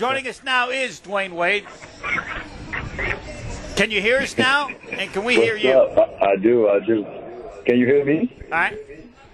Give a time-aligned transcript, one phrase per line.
[0.00, 1.66] Joining us now is Dwyane Wade.
[3.76, 4.68] Can you hear us now?
[4.92, 5.72] And can we hear What's you?
[5.72, 6.22] up?
[6.22, 7.04] I, I do, I do.
[7.66, 8.34] Can you hear me?
[8.44, 8.78] All right.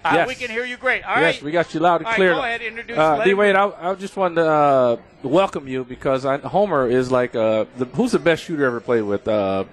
[0.03, 0.27] Uh, Yes.
[0.27, 1.03] We can hear you great.
[1.07, 1.35] All right.
[1.35, 2.33] yes, we got you loud and All right, clear.
[2.33, 6.25] go ahead, introduce Uh, D Wade, I, I just wanted to uh, welcome you because
[6.25, 9.25] I, Homer is like uh, the, who's the best shooter ever played with?
[9.25, 9.63] Uh,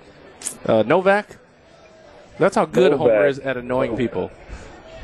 [0.64, 1.38] uh, Novak.
[2.38, 2.98] That's how good Novak.
[3.08, 4.30] Homer is at annoying people.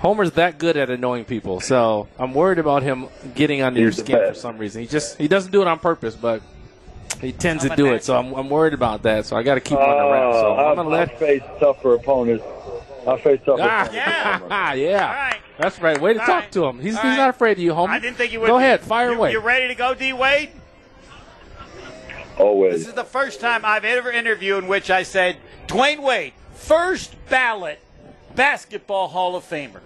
[0.00, 3.98] Homer's that good at annoying people, so I'm worried about him getting under your He's
[3.98, 4.80] the skin for some reason.
[4.80, 6.42] He just he doesn't do it on purpose, but
[7.20, 8.02] he tends I'm to a do it.
[8.04, 8.16] So.
[8.16, 9.26] I'm, I'm worried about that.
[9.26, 10.36] So I got to keep him under wraps.
[10.36, 11.18] So I'm gonna I, I let.
[11.18, 12.44] face tougher opponents.
[13.06, 13.94] I face tougher Ah, opponents.
[13.94, 14.74] Yeah.
[14.74, 15.06] yeah.
[15.06, 15.36] All right.
[15.58, 16.00] That's right.
[16.00, 16.52] Way to All talk right.
[16.52, 16.80] to him.
[16.80, 17.16] He's, All he's right.
[17.18, 17.92] not afraid of you, Homer.
[17.92, 18.46] I didn't think you would.
[18.46, 18.64] Go be.
[18.64, 19.32] ahead, fire you, away.
[19.32, 20.50] You ready to go, D Wade?
[22.38, 22.72] Always.
[22.72, 25.36] This is the first time I've ever interviewed in which I said,
[25.66, 27.80] Dwyane Wade, first ballot
[28.34, 29.80] basketball Hall of Famer.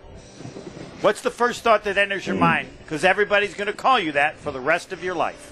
[1.05, 2.67] What's the first thought that enters your mind?
[2.79, 5.51] Because everybody's going to call you that for the rest of your life.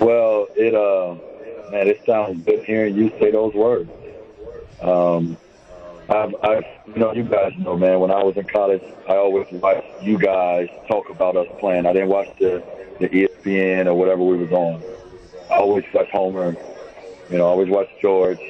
[0.00, 1.16] Well, it uh,
[1.70, 3.90] man, it sounds good hearing you say those words.
[4.80, 5.36] Um,
[6.08, 8.00] I've, I've, you know, you guys know, man.
[8.00, 11.84] When I was in college, I always watched you guys talk about us playing.
[11.84, 12.64] I didn't watch the
[12.98, 14.82] the ESPN or whatever we was on.
[15.50, 16.56] I always watched Homer.
[17.28, 18.40] You know, I always watched George,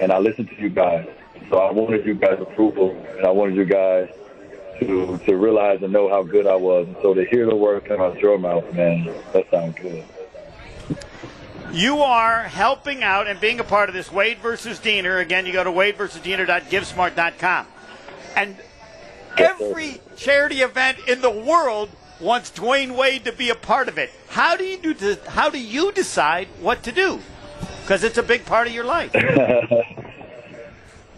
[0.00, 1.08] and I listened to you guys.
[1.48, 4.08] So I wanted you guys' approval, and I wanted you guys
[4.80, 6.86] to to realize and know how good I was.
[6.86, 10.04] And so to hear the words come out your mouth, man, that sounds good.
[11.72, 15.18] You are helping out and being a part of this Wade versus Diener.
[15.18, 17.66] Again, you go to wadeversusdiener.givesmart.com.
[18.34, 18.56] And
[19.36, 24.10] every charity event in the world wants Dwyane Wade to be a part of it.
[24.28, 25.16] How do you do?
[25.28, 27.20] How do you decide what to do?
[27.82, 29.14] Because it's a big part of your life.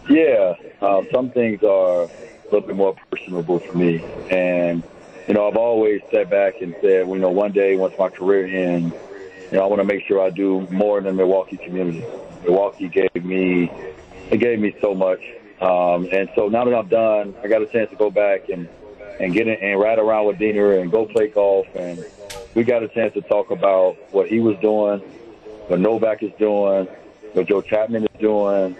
[0.09, 2.09] Yeah, um, some things are a
[2.45, 4.81] little bit more personable for me, and
[5.27, 8.09] you know, I've always sat back and said, well, you know, one day once my
[8.09, 8.95] career ends,
[9.51, 12.03] you know, I want to make sure I do more in the Milwaukee community.
[12.43, 13.71] Milwaukee gave me,
[14.31, 15.21] it gave me so much,
[15.61, 18.67] um, and so now that I'm done, I got a chance to go back and
[19.19, 22.03] and get in and ride around with Diener and go play golf, and
[22.55, 25.01] we got a chance to talk about what he was doing,
[25.67, 26.87] what Novak is doing,
[27.33, 28.75] what Joe Chapman is doing,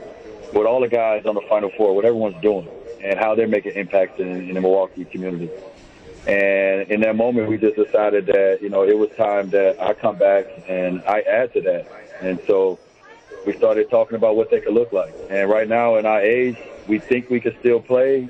[0.52, 2.68] what all the guys on the Final Four, what everyone's doing,
[3.02, 5.50] and how they're making impacts in, in the Milwaukee community.
[6.28, 9.94] And in that moment, we just decided that you know it was time that I
[9.94, 11.88] come back and I add to that.
[12.22, 12.80] And so
[13.46, 15.14] we started talking about what they could look like.
[15.30, 18.28] And right now, in our age, we think we could still play.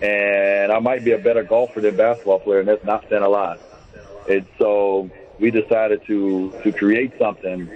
[0.00, 3.28] And I might be a better golfer than basketball player, and that's not saying a
[3.28, 3.60] lot.
[4.28, 7.70] And so we decided to to create something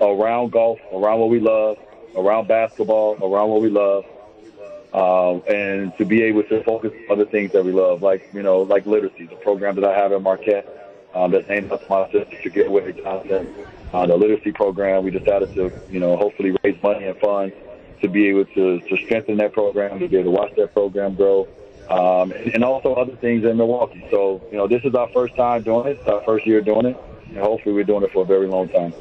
[0.00, 1.78] around golf, around what we love,
[2.16, 4.04] around basketball, around what we love,
[4.92, 8.42] um, and to be able to focus on the things that we love, like you
[8.42, 10.66] know, like literacy, the program that I have at Marquette,
[11.14, 13.54] um, that's named after my sister, Whitley Johnson,
[13.92, 15.04] uh, the literacy program.
[15.04, 17.54] We decided to, you know, hopefully raise money and funds
[18.02, 21.14] to be able to, to strengthen that program, to be able to watch that program
[21.14, 21.48] grow,
[21.88, 24.06] um, and, and also other things in Milwaukee.
[24.10, 25.98] So, you know, this is our first time doing it.
[26.00, 26.96] It's our first year doing it,
[27.28, 28.92] and hopefully we're doing it for a very long time.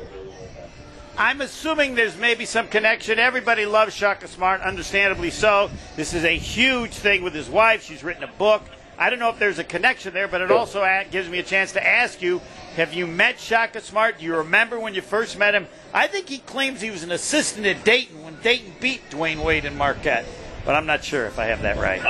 [1.17, 3.19] I'm assuming there's maybe some connection.
[3.19, 5.69] Everybody loves Shaka Smart, understandably so.
[5.95, 7.83] This is a huge thing with his wife.
[7.83, 8.61] She's written a book.
[8.97, 11.71] I don't know if there's a connection there, but it also gives me a chance
[11.73, 12.41] to ask you
[12.75, 14.19] have you met Shaka Smart?
[14.19, 15.67] Do you remember when you first met him?
[15.93, 19.63] I think he claims he was an assistant at Dayton when Dayton beat Dwyane Wade
[19.63, 20.25] and Marquette,
[20.65, 22.01] but I'm not sure if I have that right.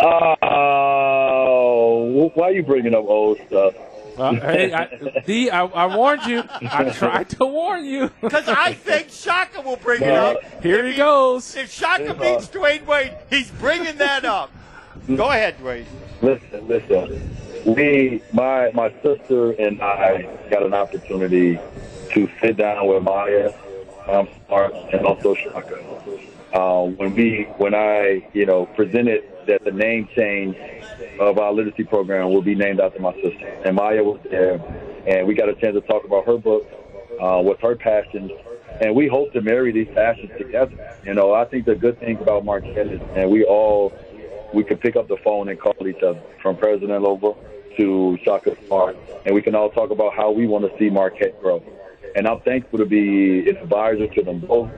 [0.42, 3.76] Oh, why are you bringing up old stuff?
[4.18, 6.44] Uh, hey, I, D, I, I warned you.
[6.62, 8.10] I tried to warn you.
[8.22, 10.38] Because I think Shaka will bring it up.
[10.62, 11.56] Here he goes.
[11.56, 14.52] If Shaka beats Dwyane Wade, he's bringing that up.
[15.08, 15.86] Go ahead, Dwyane.
[16.22, 17.38] Listen, listen.
[17.66, 21.60] We, my my sister and I got an opportunity
[22.12, 23.52] to sit down with Maya,
[24.08, 25.84] um, Smart, and also Shaka.
[26.56, 30.56] Um, when we, when I, you know, presented that the name change
[31.20, 34.54] of our literacy program will be named after my sister, and Maya was there,
[35.06, 36.66] and we got a chance to talk about her book,
[37.20, 38.32] uh, her passions,
[38.80, 40.98] and we hope to marry these passions together.
[41.04, 43.92] You know, I think the good thing about Marquette is, and we all
[44.54, 47.38] we could pick up the phone and call each other, from President Lobo
[47.76, 48.96] to Shaka Smart,
[49.26, 51.62] and we can all talk about how we want to see Marquette grow.
[52.16, 54.72] And I'm thankful to be advisor to them both.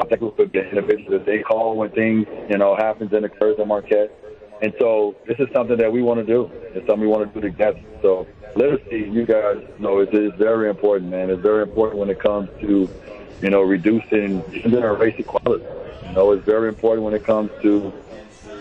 [0.00, 3.58] I'm thankful for the individuals that they call when things, you know, happens and occurs
[3.58, 4.10] at Marquette.
[4.62, 6.50] And so this is something that we want to do.
[6.74, 7.80] It's something we want to do together.
[8.00, 8.26] So
[8.56, 11.28] literacy, you guys know, is, is very important, man.
[11.28, 12.88] It's very important when it comes to,
[13.42, 15.64] you know, reducing gender and race equality.
[16.06, 17.92] You know, it's very important when it comes to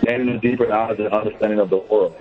[0.04, 2.16] gaining a deeper knowledge and understanding of the world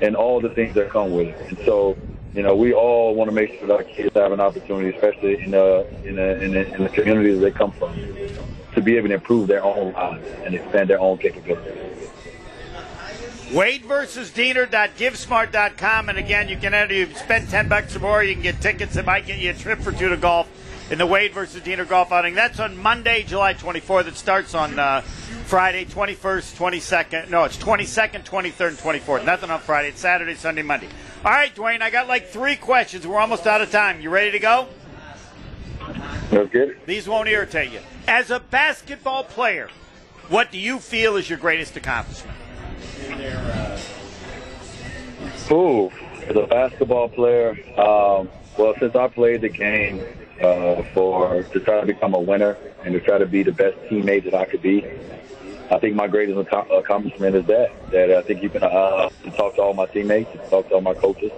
[0.00, 1.48] and all the things that come with it.
[1.48, 1.96] And so
[2.34, 5.40] you know, we all want to make sure that our kids have an opportunity, especially
[5.40, 7.94] in the in the in the, in the communities they come from,
[8.74, 12.10] to be able to improve their own lives and expand their own capabilities.
[13.52, 16.08] Wade versus Diener.givesmart.com.
[16.08, 18.94] And again, you can enter, you spend 10 bucks or more, you can get tickets
[18.94, 20.48] that might get you a trip for two to golf
[20.90, 22.34] in the Wade versus Diener golf outing.
[22.34, 24.08] That's on Monday, July 24th.
[24.08, 27.30] It starts on uh, Friday, 21st, 22nd.
[27.30, 29.24] No, it's 22nd, 23rd, and 24th.
[29.24, 29.90] Nothing on Friday.
[29.90, 30.88] It's Saturday, Sunday, Monday.
[31.24, 33.06] All right, Dwyane, I got like three questions.
[33.06, 34.00] We're almost out of time.
[34.00, 34.68] You ready to go?
[36.34, 36.86] Get it.
[36.86, 37.80] These won't irritate you.
[38.08, 39.68] As a basketball player,
[40.28, 42.36] what do you feel is your greatest accomplishment?
[45.50, 45.90] Ooh,
[46.26, 48.28] as a basketball player, um,
[48.58, 50.04] well, since I played the game
[50.40, 53.76] uh, for to try to become a winner and to try to be the best
[53.90, 54.84] teammate that I could be,
[55.70, 57.90] I think my greatest ac- accomplishment is that.
[57.90, 60.94] That I think you can uh, talk to all my teammates, talk to all my
[60.94, 61.30] coaches.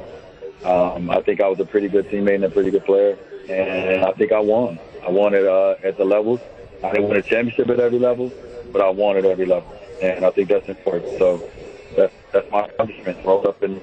[0.64, 3.16] Um, I think I was a pretty good teammate and a pretty good player,
[3.48, 4.78] and I think I won.
[5.06, 6.40] I won it uh, at the levels.
[6.82, 8.32] I didn't win a championship at every level,
[8.72, 9.72] but I won at every level,
[10.02, 11.19] and I think that's important.
[11.19, 11.48] So
[11.96, 13.76] that's that's my accomplishment rolled up in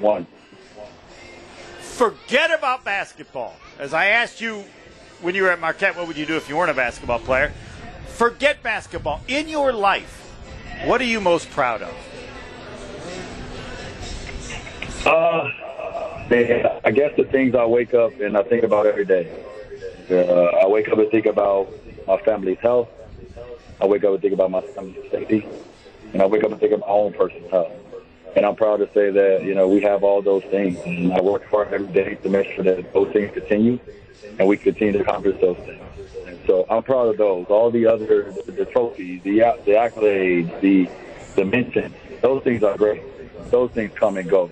[0.00, 0.26] one.
[1.80, 3.54] Forget about basketball.
[3.78, 4.64] As I asked you
[5.20, 7.52] when you were at Marquette, what would you do if you weren't a basketball player?
[8.08, 9.20] Forget basketball.
[9.28, 10.34] In your life,
[10.84, 11.94] what are you most proud of?
[15.06, 15.48] Uh,
[16.32, 19.30] I guess the things I wake up and I think about every day.
[20.10, 21.70] Uh, I wake up and think about
[22.06, 22.88] my family's health.
[23.80, 25.46] I wake up and think about my family's safety,
[26.14, 27.72] and I wake up and think of my own personal health.
[28.34, 31.20] And I'm proud to say that you know we have all those things, and I
[31.20, 33.78] work hard every day to make sure that those things continue,
[34.38, 35.82] and we continue to accomplish those things.
[36.26, 37.46] And so I'm proud of those.
[37.50, 40.88] All the other the, the trophies, the the accolades, the
[41.34, 43.02] the mentions, those things are great.
[43.50, 44.50] Those things come and go.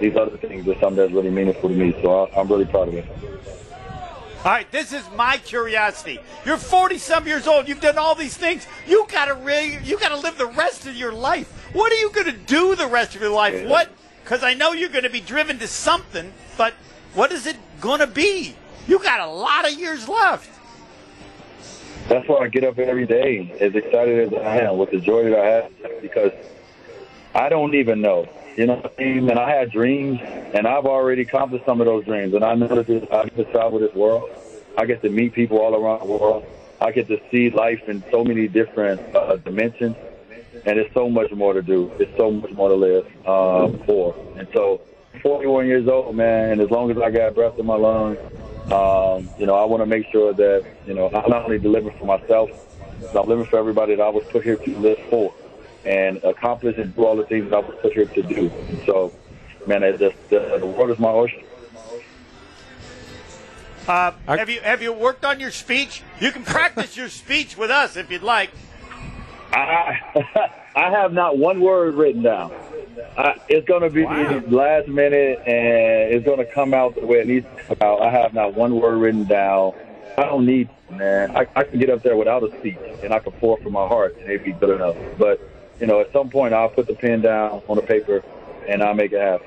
[0.00, 1.92] These other things are something that's really meaningful to me.
[2.02, 3.06] So I, I'm really proud of it.
[4.44, 6.18] All right, this is my curiosity.
[6.44, 7.66] You're 40 some years old.
[7.66, 8.66] You've done all these things.
[8.86, 11.48] You gotta really, you gotta live the rest of your life.
[11.72, 13.54] What are you gonna do the rest of your life?
[13.54, 13.70] Yeah.
[13.70, 13.88] What?
[14.22, 16.74] Because I know you're gonna be driven to something, but
[17.14, 18.54] what is it gonna be?
[18.86, 20.50] You got a lot of years left.
[22.08, 25.24] That's why I get up every day, as excited as I am, with the joy
[25.30, 26.32] that I have, because
[27.34, 28.28] I don't even know.
[28.56, 29.28] You know what I mean?
[29.30, 32.34] And I had dreams, and I've already accomplished some of those dreams.
[32.34, 34.30] And I know that I get to travel this world.
[34.78, 36.46] I get to meet people all around the world.
[36.80, 39.96] I get to see life in so many different uh, dimensions,
[40.66, 41.90] and there's so much more to do.
[41.98, 44.14] There's so much more to live um, for.
[44.36, 44.80] And so,
[45.22, 48.18] 41 years old, man, and as long as I got breath in my lungs,
[48.72, 51.90] um, you know, I want to make sure that you know I not only deliver
[51.92, 52.50] for myself,
[53.00, 55.34] but I'm living for everybody that I was put here to live for,
[55.84, 58.50] and accomplish and do all the things that I was put here to do.
[58.86, 59.12] So,
[59.66, 61.42] man, it just, the, the world is my oyster.
[63.86, 66.02] Uh, have you have you worked on your speech?
[66.18, 68.50] You can practice your speech with us if you'd like.
[69.52, 70.00] I
[70.74, 72.50] I have not one word written down.
[73.16, 74.42] I, it's going to be Wow.
[74.48, 78.02] last minute, and it's going to come out the way it needs to come out.
[78.02, 79.72] I have not one word written down.
[80.16, 81.30] I don't need, man.
[81.36, 83.86] I, I can get up there without a speech, and I can pour from my
[83.86, 84.96] heart, and it'd be good enough.
[85.18, 85.40] But
[85.80, 88.22] you know, at some point, I'll put the pen down on the paper,
[88.68, 89.46] and I'll make it happen.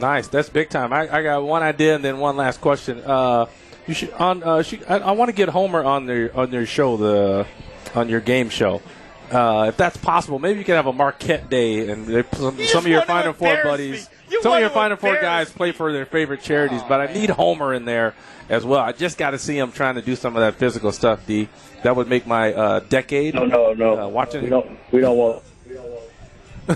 [0.00, 0.92] Nice, that's big time.
[0.92, 3.00] I, I got one idea and then one last question.
[3.04, 3.46] Uh,
[3.86, 4.42] you should on.
[4.42, 7.46] Uh, she, I, I want to get Homer on their on their show, the
[7.94, 8.82] on your game show.
[9.30, 12.84] Uh, if that's possible, maybe you can have a Marquette day and they, some, some
[12.84, 14.13] of your Final Four buddies, me.
[14.34, 16.82] You some of want your Final Four guys play for their favorite charities.
[16.88, 18.14] But I need Homer in there
[18.48, 18.80] as well.
[18.80, 21.26] I just got to see him trying to do some of that physical stuff.
[21.26, 21.48] D
[21.82, 23.34] that would make my uh, decade.
[23.34, 24.02] No, no, no.
[24.04, 24.78] Uh, watching we don't.
[24.92, 25.42] We don't want.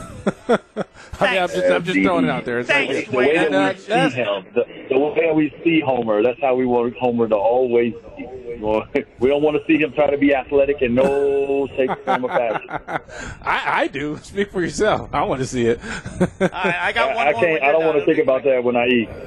[1.21, 2.61] I mean, I'm just, I'm just throwing it out there.
[2.61, 5.55] It's Thanks, like- The way that uh, we see that's- him, the, the way we
[5.65, 8.29] see Homer, that's how we want Homer to always be.
[9.21, 12.29] We don't want to see him try to be athletic in no shape, form, or
[12.29, 12.69] fashion.
[13.43, 14.17] I, I do.
[14.19, 15.11] Speak for yourself.
[15.13, 15.81] I want to see it.
[16.41, 17.43] I, I got one I, I more.
[17.43, 17.63] can't.
[17.63, 19.09] I don't want to think about that when I eat.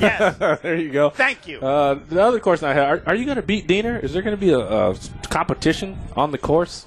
[0.00, 0.36] Yes.
[0.62, 1.10] there you go.
[1.10, 1.60] Thank you.
[1.60, 3.98] Uh, the other question I had: Are, are you going to beat Diener?
[3.98, 4.94] Is there going to be a, a
[5.30, 6.84] competition on the course?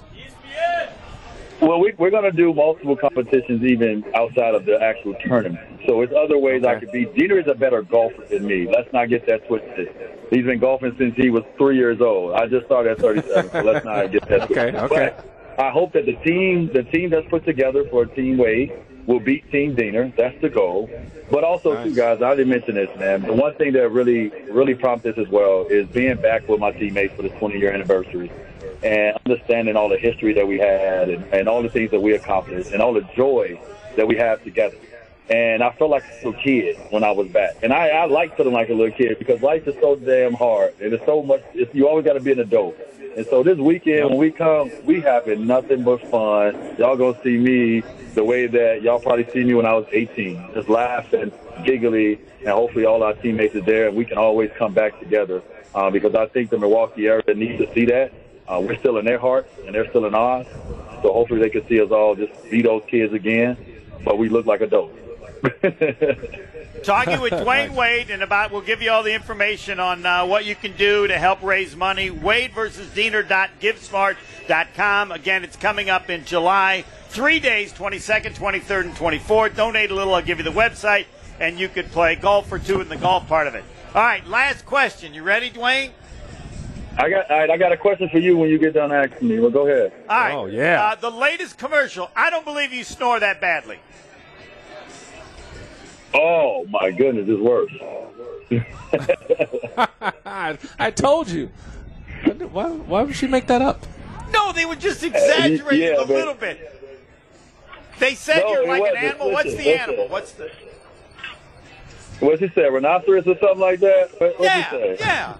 [1.60, 5.80] Well, we, we're going to do multiple competitions even outside of the actual tournament.
[5.86, 7.14] So it's other ways I could beat.
[7.14, 8.66] Diener is a better golfer than me.
[8.66, 9.88] Let's not get that twisted.
[10.30, 12.34] He's been golfing since he was three years old.
[12.34, 14.74] I just started at 37, so let's not get that twisted.
[14.74, 15.14] Okay, okay.
[15.16, 18.72] But I hope that the team, the team that's put together for Team Wade,
[19.06, 20.12] will beat Team Diener.
[20.16, 20.88] That's the goal.
[21.30, 21.88] But also, Nice.
[21.88, 23.22] too, guys, I didn't mention this, man.
[23.22, 26.70] The one thing that really, really prompted this as well is being back with my
[26.72, 28.30] teammates for the 20 year anniversary
[28.82, 32.14] and understanding all the history that we had and, and all the things that we
[32.14, 33.60] accomplished and all the joy
[33.96, 34.76] that we have together.
[35.28, 37.56] and I felt like a little kid when I was back.
[37.62, 40.74] And I, I like feeling like a little kid because life is so damn hard,
[40.80, 41.42] and it's so much.
[41.54, 42.76] It's, you always got to be an adult.
[43.16, 46.54] And so this weekend when we come, we having nothing but fun.
[46.78, 47.82] Y'all gonna see me
[48.14, 51.32] the way that y'all probably see me when I was 18, just laughing,
[51.64, 55.42] giggly, and hopefully all our teammates are there, and we can always come back together.
[55.74, 58.12] Uh, because I think the Milwaukee area needs to see that.
[58.50, 60.46] Uh, we're still in their hearts, and they're still in ours.
[61.02, 63.56] So hopefully they can see us all just be those kids again,
[64.04, 64.96] but we look like adults.
[66.82, 70.44] Talking with Dwyane Wade, and about we'll give you all the information on uh, what
[70.44, 72.10] you can do to help raise money.
[72.10, 75.12] Wade versus Diener.givesmart.com.
[75.12, 76.84] Again, it's coming up in July.
[77.08, 79.54] Three days, 22nd, 23rd, and 24th.
[79.56, 81.06] Donate a little, I'll give you the website,
[81.38, 83.62] and you could play golf for two in the golf part of it.
[83.94, 85.14] All right, last question.
[85.14, 85.92] You ready, Dwyane?
[86.98, 89.28] I got all right, I got a question for you when you get done asking
[89.28, 89.38] me.
[89.38, 89.92] Well, go ahead.
[90.08, 90.34] All right.
[90.34, 90.82] Oh, yeah.
[90.90, 92.10] Uh, the latest commercial.
[92.16, 93.78] I don't believe you snore that badly.
[96.12, 97.72] Oh my goodness, it's worse.
[100.26, 101.50] I, I told you.
[102.50, 103.86] Why, why would she make that up?
[104.32, 106.76] No, they were just exaggerating yeah, a but- little bit.
[107.98, 109.04] They said No, you're like an wasn't.
[109.04, 109.30] animal.
[109.32, 109.80] What's the Listen, listen.
[109.90, 110.08] animal?
[110.08, 110.50] What's the?
[112.20, 112.68] What's he say?
[112.68, 114.10] Rhinoceros or something like that?
[114.18, 114.96] What, what's Yeah, say?
[114.98, 115.34] yeah.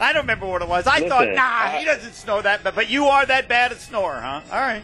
[0.00, 0.86] I don't remember what it was.
[0.86, 3.72] I Listen, thought, nah, I- he doesn't snore that, but but you are that bad
[3.72, 4.40] at snorer, huh?
[4.52, 4.82] All right.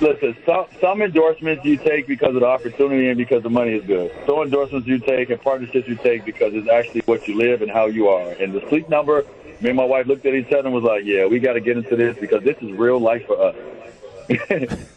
[0.00, 3.84] Listen, some some endorsements you take because of the opportunity and because the money is
[3.86, 4.12] good.
[4.26, 7.70] Some endorsements you take and partnerships you take because it's actually what you live and
[7.70, 8.32] how you are.
[8.32, 9.24] And the sleep number,
[9.62, 11.60] me and my wife looked at each other and was like, "Yeah, we got to
[11.60, 13.56] get into this because this is real life for us."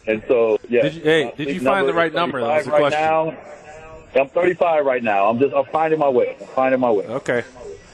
[0.06, 0.82] and so, yeah.
[0.82, 2.40] Did you- hey, my did you find the right number?
[2.42, 3.00] That was the right question.
[3.00, 3.36] Now.
[4.12, 5.30] I'm 35 right now.
[5.30, 6.36] I'm just I'm finding my way.
[6.40, 7.06] I'm finding my way.
[7.06, 7.42] Okay.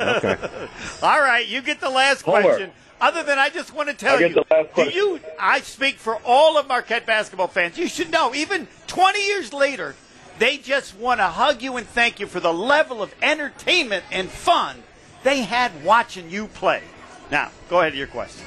[0.01, 0.37] Okay.
[1.03, 2.43] All right, you get the last Homer.
[2.43, 2.71] question.
[3.01, 4.43] Other than I just want to tell you,
[4.75, 5.21] do you?
[5.39, 7.77] I speak for all of Marquette basketball fans.
[7.77, 9.95] You should know, even 20 years later,
[10.39, 14.31] they just want to hug you and thank you for the level of entertainment and
[14.31, 14.83] fun
[15.25, 16.83] they had watching you play.
[17.31, 18.47] Now, go ahead to your question.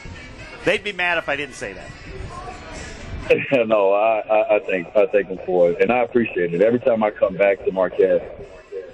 [0.66, 1.92] They'd be mad if I didn't say that.
[3.68, 6.62] no, I, I, I thank I thank them for it, and I appreciate it.
[6.62, 8.40] Every time I come back to Marquette,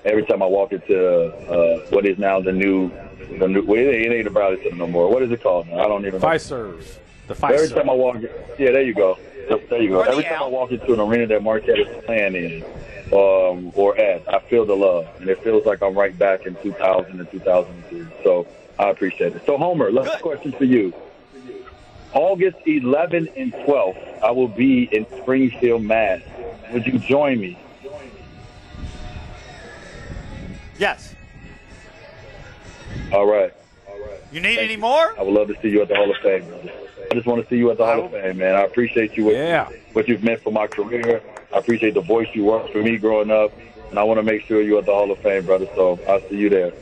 [0.05, 2.91] every time I walk into uh, what is now the new,
[3.39, 3.63] the new.
[3.63, 5.09] Well, it ain't, it ain't about it no more.
[5.09, 5.67] What is it called?
[5.67, 5.79] Now?
[5.79, 6.19] I don't even know.
[6.19, 6.97] Five serves.
[7.27, 8.17] The Every five time I walk,
[8.57, 9.17] yeah, there you go.
[9.69, 10.01] There you go.
[10.01, 12.63] Every time I walk into an arena that Marquette is playing in,
[13.11, 16.55] um, or at, I feel the love, and it feels like I'm right back in
[16.57, 18.07] 2000 and 2002.
[18.23, 18.47] So
[18.77, 19.43] I appreciate it.
[19.45, 20.21] So Homer, last Good.
[20.21, 20.93] question for you.
[22.13, 26.21] August 11 and 12, I will be in Springfield, Mass.
[26.71, 27.57] Would you join me?
[30.77, 31.13] Yes.
[33.11, 33.53] All right.
[34.31, 35.17] You need any more?
[35.17, 36.43] I would love to see you at the Hall of Fame.
[37.09, 38.55] I just want to see you at the Hall of Fame, man.
[38.55, 39.25] I appreciate you.
[39.25, 39.69] What, Yeah.
[39.93, 41.21] what you've meant for my career.
[41.53, 43.51] I appreciate the voice you were for me growing up,
[43.89, 45.67] and I want to make sure you're at the Hall of Fame, brother.
[45.75, 46.73] So I'll see you there.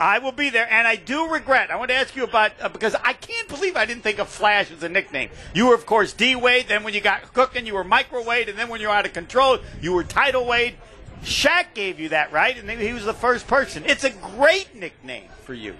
[0.00, 1.70] I will be there, and I do regret.
[1.70, 4.28] I want to ask you about uh, because I can't believe I didn't think of
[4.28, 5.30] Flash as a nickname.
[5.54, 6.66] You were, of course, D Wade.
[6.66, 9.12] Then when you got cooking, you were Microwave, and then when you were out of
[9.12, 10.74] control, you were Tidal Wade.
[11.22, 12.56] Shaq gave you that, right?
[12.56, 13.84] And he was the first person.
[13.86, 15.74] It's a great nickname for you.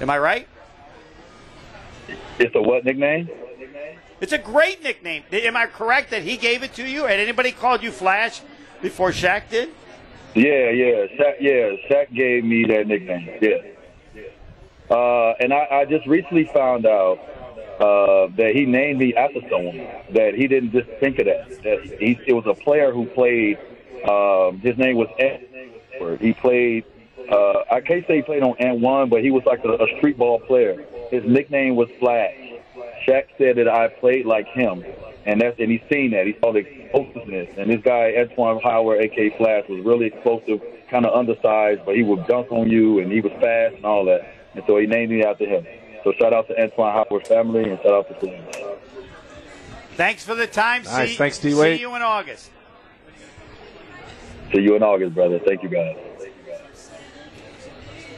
[0.00, 0.48] Am I right?
[2.38, 3.28] It's a what nickname?
[4.20, 5.24] It's a great nickname.
[5.32, 7.04] Am I correct that he gave it to you?
[7.04, 8.40] Had anybody called you Flash
[8.80, 9.70] before Shaq did?
[10.34, 11.76] Yeah, yeah, Shaq, yeah.
[11.88, 13.38] Shaq gave me that nickname.
[13.40, 13.56] Yeah.
[14.94, 17.18] Uh, and I, I just recently found out
[17.80, 19.78] uh, that he named me after someone.
[20.12, 21.62] That he didn't just think of that.
[21.62, 23.58] That he, it was a player who played.
[24.04, 25.46] Um, his name was Ed.
[26.20, 26.84] He played.
[27.30, 30.16] Uh, I can't say he played on AND1, but he was like a, a street
[30.16, 30.84] ball player.
[31.10, 32.36] His nickname was Flash.
[33.06, 34.84] Shaq said that I played like him,
[35.24, 36.26] and that's and he's seen that.
[36.26, 40.60] He saw the explosiveness, and this guy Antoine Howard, aka Flash, was really explosive,
[40.90, 44.04] kind of undersized, but he would dunk on you, and he was fast and all
[44.06, 44.32] that.
[44.54, 45.66] And so he named me after him.
[46.04, 48.76] So shout out to Antoine Howard's family, and shout out to Flash.
[49.96, 50.82] Thanks for the time.
[50.84, 51.10] Nice.
[51.10, 51.54] See, Thanks, D.
[51.54, 51.78] Wade.
[51.78, 52.50] See you in August.
[54.52, 55.38] See you in August, brother.
[55.38, 55.96] Thank you, guys.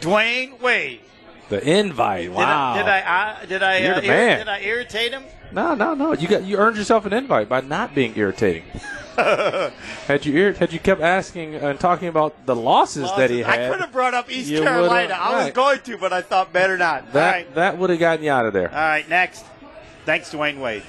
[0.00, 1.00] Dwyane Wade.
[1.48, 2.24] The invite.
[2.24, 2.72] Did Wow.
[2.74, 4.38] I, did I, uh, did I, You're uh, the irri- man.
[4.38, 5.24] did I irritate him?
[5.50, 6.12] No, no, no.
[6.12, 8.64] You got you earned yourself an invite by not being irritating.
[9.16, 13.60] had you ir- had you kept asking and talking about the losses that he had,
[13.60, 14.82] I could have brought up East Carolina.
[15.08, 15.54] would've- I was right.
[15.54, 17.12] going to, but I thought better not.
[17.14, 17.54] that All right.
[17.54, 18.68] that would have gotten you out of there.
[18.70, 19.44] All right, next.
[20.04, 20.82] Thanks, Dwyane Wade.